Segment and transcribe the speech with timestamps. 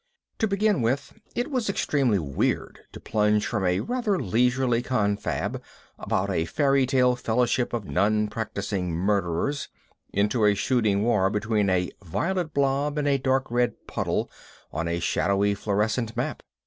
[0.39, 5.61] To begin with, it was extremely weird to plunge from a rather leisurely confab
[5.99, 9.69] about a fairy tale fellowship of non practicing murderers
[10.11, 14.31] into a shooting war between a violet blob and a dark red puddle
[14.71, 16.41] on a shadowy fluorescent map.